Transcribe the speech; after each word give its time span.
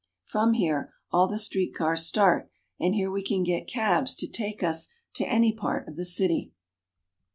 From 0.25 0.53
here 0.53 0.95
all 1.11 1.27
the 1.27 1.37
street 1.37 1.75
cars 1.75 2.07
start, 2.07 2.49
and 2.79 2.95
here 2.95 3.11
we 3.11 3.21
can 3.21 3.43
get 3.43 3.67
cabs 3.67 4.15
to 4.15 4.27
take 4.27 4.63
us 4.63 4.89
to 5.13 5.25
any 5.29 5.53
part 5.53 5.87
of 5.87 5.95
the 5.95 6.05
city. 6.05 6.53